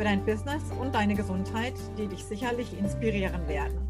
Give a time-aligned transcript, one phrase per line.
[0.00, 3.86] für dein Business und deine Gesundheit, die dich sicherlich inspirieren werden.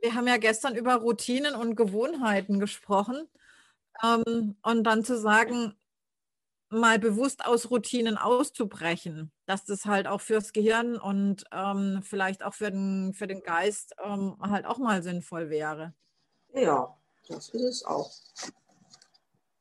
[0.00, 3.28] Wir haben ja gestern über Routinen und Gewohnheiten gesprochen.
[4.02, 5.76] Ähm, und dann zu sagen,
[6.70, 12.54] mal bewusst aus Routinen auszubrechen, dass das halt auch fürs Gehirn und ähm, vielleicht auch
[12.54, 15.94] für den, für den Geist ähm, halt auch mal sinnvoll wäre.
[16.52, 16.98] Ja,
[17.28, 18.10] das ist es auch.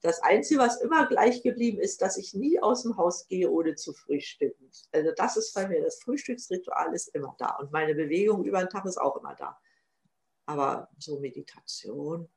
[0.07, 3.75] Das Einzige, was immer gleich geblieben ist, dass ich nie aus dem Haus gehe, ohne
[3.75, 4.71] zu frühstücken.
[4.93, 8.69] Also das ist bei mir, das Frühstücksritual ist immer da und meine Bewegung über den
[8.69, 9.59] Tag ist auch immer da.
[10.45, 12.29] Aber so Meditation,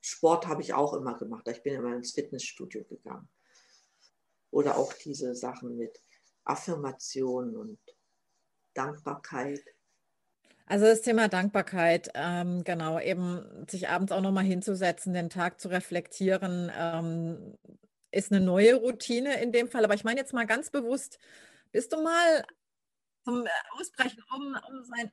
[0.00, 1.46] Sport habe ich auch immer gemacht.
[1.46, 3.28] Ich bin immer ins Fitnessstudio gegangen.
[4.50, 6.02] Oder auch diese Sachen mit
[6.42, 7.78] Affirmation und
[8.74, 9.62] Dankbarkeit.
[10.66, 15.68] Also das Thema Dankbarkeit, ähm, genau, eben sich abends auch nochmal hinzusetzen, den Tag zu
[15.68, 17.58] reflektieren, ähm,
[18.10, 19.84] ist eine neue Routine in dem Fall.
[19.84, 21.18] Aber ich meine jetzt mal ganz bewusst,
[21.72, 22.44] bist du mal
[23.24, 23.44] zum
[23.78, 25.12] Ausbrechen, um, um, sein,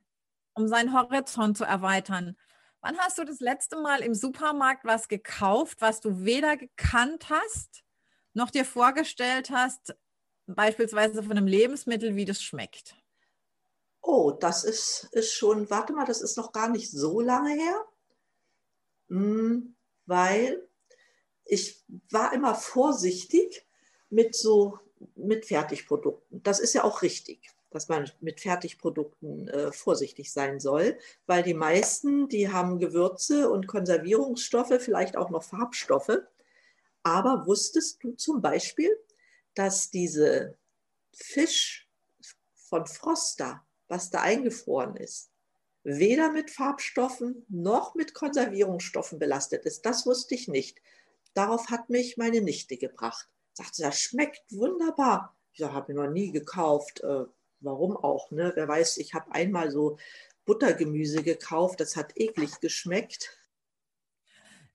[0.54, 2.36] um seinen Horizont zu erweitern,
[2.82, 7.82] Wann hast du das letzte Mal im Supermarkt was gekauft, was du weder gekannt hast,
[8.32, 9.94] noch dir vorgestellt hast,
[10.46, 12.96] beispielsweise von einem Lebensmittel, wie das schmeckt?
[14.02, 17.84] Oh, das ist, ist schon, warte mal, das ist noch gar nicht so lange her,
[19.08, 19.74] hm,
[20.06, 20.66] weil
[21.44, 23.66] ich war immer vorsichtig
[24.08, 24.78] mit so
[25.14, 26.42] mit Fertigprodukten.
[26.42, 31.54] Das ist ja auch richtig dass man mit Fertigprodukten äh, vorsichtig sein soll, weil die
[31.54, 36.18] meisten, die haben Gewürze und Konservierungsstoffe, vielleicht auch noch Farbstoffe.
[37.02, 38.90] Aber wusstest du zum Beispiel,
[39.54, 40.56] dass diese
[41.12, 41.88] Fisch
[42.54, 45.30] von Froster, was da eingefroren ist,
[45.82, 49.84] weder mit Farbstoffen noch mit Konservierungsstoffen belastet ist?
[49.84, 50.80] Das wusste ich nicht.
[51.34, 53.28] Darauf hat mich meine Nichte gebracht.
[53.52, 55.36] Sagte, das schmeckt wunderbar.
[55.52, 57.00] Ich habe noch nie gekauft.
[57.00, 57.24] Äh,
[57.60, 58.52] warum auch, ne?
[58.54, 59.98] Wer weiß, ich habe einmal so
[60.44, 63.36] Buttergemüse gekauft, das hat eklig geschmeckt.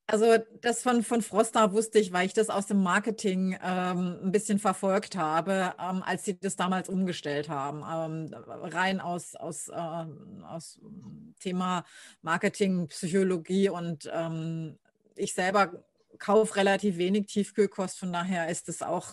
[0.08, 4.32] Also das von, von Froster wusste ich, weil ich das aus dem Marketing ähm, ein
[4.32, 7.84] bisschen verfolgt habe, ähm, als sie das damals umgestellt haben.
[8.32, 10.06] Ähm, rein aus, aus, äh,
[10.48, 10.80] aus
[11.40, 11.86] Thema
[12.22, 14.78] Marketing, Psychologie und ähm,
[15.16, 15.72] ich selber
[16.20, 19.12] kaufe relativ wenig Tiefkühlkost, von daher ist es auch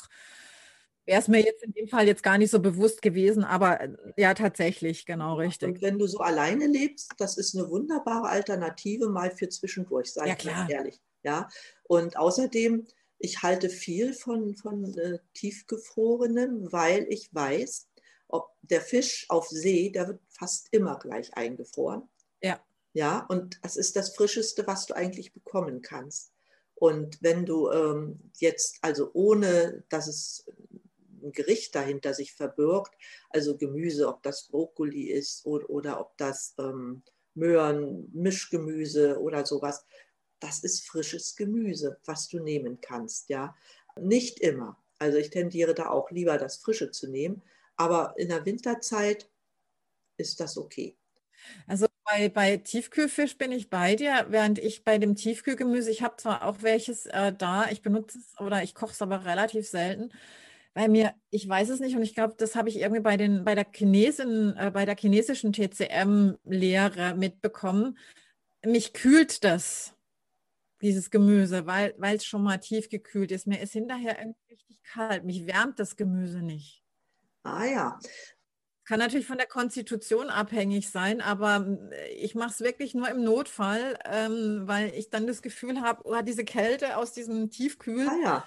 [1.04, 3.90] Wäre es mir jetzt in dem Fall jetzt gar nicht so bewusst gewesen, aber äh,
[4.16, 5.68] ja, tatsächlich, genau richtig.
[5.68, 10.28] Und wenn du so alleine lebst, das ist eine wunderbare Alternative mal für zwischendurch, sage
[10.28, 11.00] ja, ich ganz ehrlich.
[11.24, 11.48] Ja,
[11.84, 12.86] und außerdem,
[13.18, 17.88] ich halte viel von, von äh, tiefgefrorenem, weil ich weiß,
[18.28, 22.08] ob der Fisch auf See, der wird fast immer gleich eingefroren.
[22.42, 22.60] Ja.
[22.94, 26.32] Ja, und das ist das Frischeste, was du eigentlich bekommen kannst.
[26.74, 30.44] Und wenn du ähm, jetzt, also ohne, dass es
[31.22, 32.94] ein Gericht dahinter sich verbirgt.
[33.30, 37.02] Also Gemüse, ob das Brokkoli ist oder, oder ob das ähm,
[37.34, 39.84] Möhren, Mischgemüse oder sowas.
[40.40, 43.28] Das ist frisches Gemüse, was du nehmen kannst.
[43.28, 43.54] Ja,
[44.00, 44.82] nicht immer.
[44.98, 47.42] Also ich tendiere da auch lieber das Frische zu nehmen.
[47.76, 49.28] Aber in der Winterzeit
[50.16, 50.96] ist das okay.
[51.66, 56.16] Also bei, bei Tiefkühlfisch bin ich bei dir, während ich bei dem Tiefkühlgemüse, ich habe
[56.16, 60.12] zwar auch welches äh, da, ich benutze es oder ich koche es aber relativ selten.
[60.74, 63.44] Bei mir, ich weiß es nicht und ich glaube, das habe ich irgendwie bei, den,
[63.44, 67.98] bei, der Chinesin, äh, bei der chinesischen TCM-Lehre mitbekommen.
[68.64, 69.94] Mich kühlt das,
[70.80, 73.46] dieses Gemüse, weil es schon mal tief gekühlt ist.
[73.46, 75.24] Mir ist hinterher irgendwie richtig kalt.
[75.24, 76.82] Mich wärmt das Gemüse nicht.
[77.42, 77.98] Ah ja.
[78.84, 83.22] Kann natürlich von der Konstitution abhängig sein, aber äh, ich mache es wirklich nur im
[83.22, 88.16] Notfall, ähm, weil ich dann das Gefühl habe, oh, diese Kälte aus diesem Tiefkühl, ah
[88.22, 88.44] ja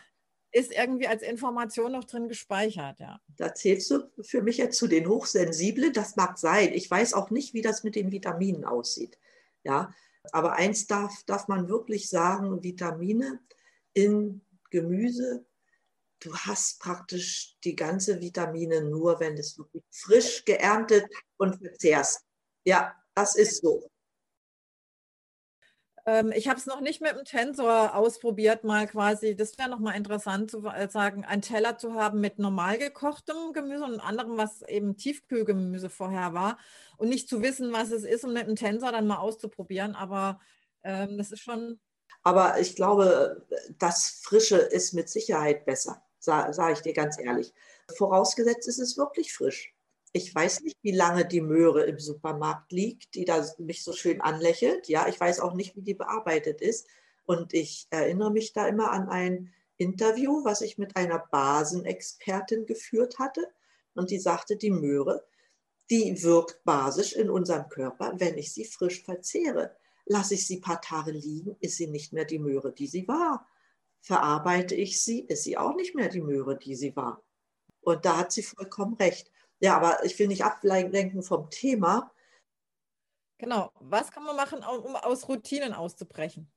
[0.56, 3.20] ist irgendwie als Information noch drin gespeichert, ja.
[3.36, 6.72] Da zählst du für mich jetzt zu den Hochsensiblen, das mag sein.
[6.74, 9.20] Ich weiß auch nicht, wie das mit den Vitaminen aussieht.
[9.64, 9.94] Ja,
[10.32, 13.42] aber eins darf, darf man wirklich sagen, Vitamine
[13.94, 15.46] in Gemüse,
[16.22, 21.06] du hast praktisch die ganze Vitamine nur, wenn es wirklich frisch geerntet
[21.36, 22.22] und verzehrst.
[22.64, 23.92] Ja, das ist so.
[26.06, 29.36] Ähm, ich habe es noch nicht mit dem Tensor ausprobiert, mal quasi.
[29.36, 33.84] Das wäre nochmal interessant zu äh, sagen, einen Teller zu haben mit normal gekochtem Gemüse
[33.84, 36.58] und anderem, was eben Tiefkühlgemüse vorher war.
[36.98, 39.96] Und nicht zu wissen, was es ist, um mit dem Tensor dann mal auszuprobieren.
[39.96, 40.40] Aber
[40.84, 41.80] ähm, das ist schon.
[42.24, 43.46] Aber ich glaube,
[43.80, 47.54] das Frische ist mit Sicherheit besser, sage sag ich dir ganz ehrlich.
[47.98, 49.75] Vorausgesetzt ist es wirklich frisch.
[50.18, 54.22] Ich weiß nicht, wie lange die Möhre im Supermarkt liegt, die da mich so schön
[54.22, 54.88] anlächelt.
[54.88, 56.88] Ja, ich weiß auch nicht, wie die bearbeitet ist.
[57.26, 63.20] Und ich erinnere mich da immer an ein Interview, was ich mit einer Basenexpertin geführt
[63.20, 63.46] hatte.
[63.94, 65.26] Und die sagte, die Möhre,
[65.90, 69.76] die wirkt basisch in unserem Körper, wenn ich sie frisch verzehre.
[70.06, 73.06] Lasse ich sie ein paar Tage liegen, ist sie nicht mehr die Möhre, die sie
[73.10, 73.50] war.
[74.00, 77.22] Verarbeite ich sie, ist sie auch nicht mehr die Möhre, die sie war.
[77.82, 79.30] Und da hat sie vollkommen recht.
[79.60, 82.12] Ja, aber ich will nicht ablenken vom Thema.
[83.38, 83.72] Genau.
[83.80, 86.50] Was kann man machen, um aus Routinen auszubrechen?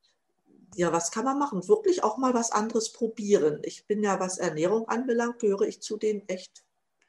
[0.75, 1.67] Ja, was kann man machen?
[1.67, 3.61] Wirklich auch mal was anderes probieren.
[3.65, 6.65] Ich bin ja, was Ernährung anbelangt, gehöre ich zu den echt,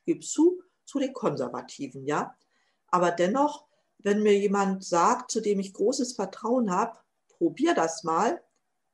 [0.05, 2.35] gib's zu, zu den Konservativen, ja.
[2.87, 3.67] Aber dennoch,
[3.99, 6.97] wenn mir jemand sagt, zu dem ich großes Vertrauen habe,
[7.27, 8.41] probier das mal,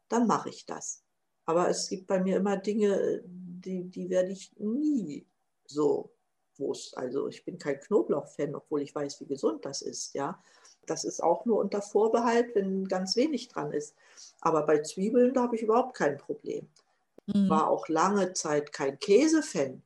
[0.09, 1.03] dann mache ich das.
[1.45, 5.27] Aber es gibt bei mir immer Dinge, die, die werde ich nie
[5.65, 6.14] so
[6.59, 6.97] Wurst.
[6.97, 10.13] Also ich bin kein Knoblauch-Fan, obwohl ich weiß, wie gesund das ist.
[10.13, 10.41] Ja,
[10.85, 13.95] das ist auch nur unter Vorbehalt, wenn ganz wenig dran ist.
[14.41, 16.67] Aber bei Zwiebeln, da habe ich überhaupt kein Problem.
[17.27, 17.49] Mhm.
[17.49, 19.81] War auch lange Zeit kein Käse-Fan.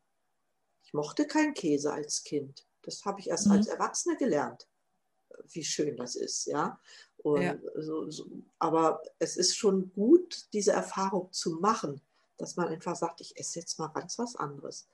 [0.84, 2.66] Ich mochte keinen Käse als Kind.
[2.82, 3.54] Das habe ich erst mhm.
[3.54, 4.68] als Erwachsene gelernt,
[5.52, 6.46] wie schön das ist.
[6.46, 6.80] Ja.
[7.24, 7.58] Ja.
[7.76, 8.26] So, so,
[8.60, 12.02] aber es ist schon gut, diese Erfahrung zu machen,
[12.38, 14.88] dass man einfach sagt, ich esse jetzt mal ganz was anderes.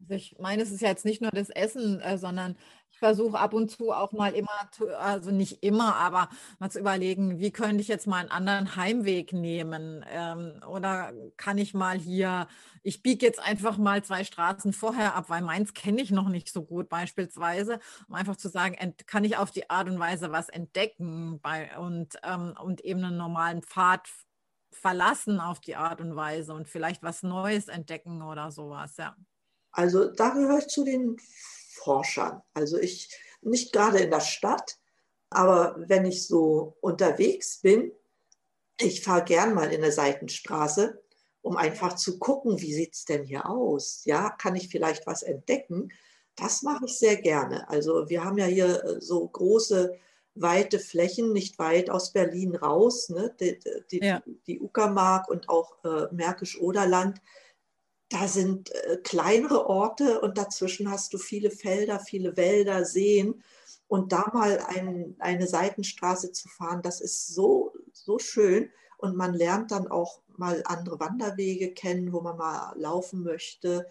[0.00, 2.56] Also ich meine, es ist ja jetzt nicht nur das Essen, äh, sondern
[2.90, 6.78] ich versuche ab und zu auch mal immer, zu, also nicht immer, aber mal zu
[6.78, 10.04] überlegen, wie könnte ich jetzt mal einen anderen Heimweg nehmen?
[10.08, 12.46] Ähm, oder kann ich mal hier,
[12.82, 16.52] ich biege jetzt einfach mal zwei Straßen vorher ab, weil meins kenne ich noch nicht
[16.52, 20.30] so gut beispielsweise, um einfach zu sagen, ent, kann ich auf die Art und Weise
[20.32, 24.08] was entdecken bei, und, ähm, und eben einen normalen Pfad
[24.70, 29.16] verlassen auf die Art und Weise und vielleicht was Neues entdecken oder sowas, ja.
[29.74, 31.16] Also da gehöre ich zu den
[31.72, 32.42] Forschern.
[32.54, 33.10] Also ich
[33.42, 34.78] nicht gerade in der Stadt,
[35.30, 37.92] aber wenn ich so unterwegs bin,
[38.80, 41.02] ich fahre gern mal in eine Seitenstraße,
[41.42, 44.02] um einfach zu gucken, wie sieht es denn hier aus?
[44.04, 45.90] Ja, kann ich vielleicht was entdecken?
[46.36, 47.68] Das mache ich sehr gerne.
[47.68, 49.94] Also wir haben ja hier äh, so große,
[50.34, 53.34] weite Flächen, nicht weit aus Berlin raus, ne?
[53.38, 53.58] die,
[53.90, 54.22] die, ja.
[54.46, 57.20] die Uckermark und auch äh, Märkisch-Oderland
[58.14, 63.42] da sind äh, kleinere Orte und dazwischen hast du viele Felder, viele Wälder, Seen.
[63.88, 68.70] Und da mal ein, eine Seitenstraße zu fahren, das ist so, so schön.
[68.98, 73.86] Und man lernt dann auch mal andere Wanderwege kennen, wo man mal laufen möchte.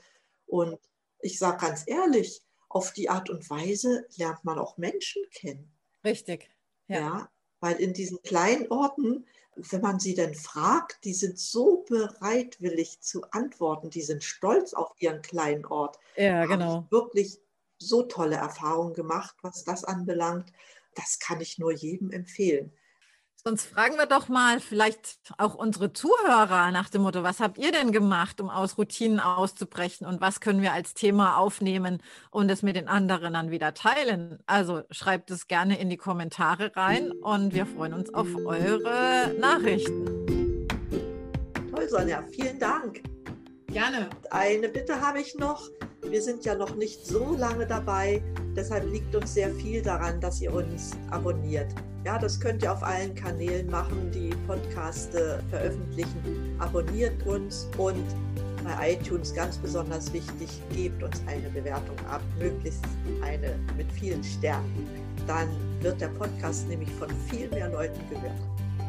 [0.45, 0.79] Und
[1.19, 5.69] ich sage ganz ehrlich, auf die Art und Weise lernt man auch Menschen kennen.
[6.03, 6.49] Richtig.
[6.87, 6.97] Ja.
[6.99, 7.29] ja
[7.63, 9.25] weil in diesen kleinen Orten
[9.55, 14.93] wenn man sie denn fragt, die sind so bereitwillig zu antworten, die sind stolz auf
[14.99, 15.99] ihren kleinen Ort.
[16.15, 16.87] Ja, genau.
[16.89, 17.39] Wirklich
[17.77, 20.51] so tolle Erfahrungen gemacht, was das anbelangt.
[20.95, 22.71] Das kann ich nur jedem empfehlen.
[23.45, 27.73] Sonst fragen wir doch mal vielleicht auch unsere Zuhörer nach dem Motto, was habt ihr
[27.73, 32.01] denn gemacht, um aus Routinen auszubrechen und was können wir als Thema aufnehmen
[32.31, 34.39] und es mit den anderen dann wieder teilen?
[34.45, 40.05] Also schreibt es gerne in die Kommentare rein und wir freuen uns auf eure Nachrichten.
[41.69, 43.03] Toll, Sonja, vielen Dank.
[43.67, 44.09] Gerne.
[44.31, 45.67] Eine Bitte habe ich noch.
[46.01, 48.23] Wir sind ja noch nicht so lange dabei,
[48.55, 51.75] deshalb liegt uns sehr viel daran, dass ihr uns abonniert.
[52.05, 56.55] Ja, das könnt ihr auf allen Kanälen machen, die Podcaste veröffentlichen.
[56.59, 58.03] Abonniert uns und
[58.63, 62.83] bei iTunes ganz besonders wichtig, gebt uns eine Bewertung ab, möglichst
[63.21, 64.87] eine mit vielen Sternen.
[65.27, 65.47] Dann
[65.79, 68.41] wird der Podcast nämlich von viel mehr Leuten gehört.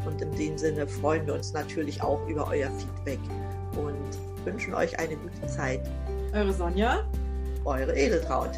[0.07, 3.21] Und in dem Sinne freuen wir uns natürlich auch über euer Feedback
[3.77, 5.89] und wünschen euch eine gute Zeit.
[6.33, 7.05] Eure Sonja.
[7.65, 8.51] Eure Edeltraut.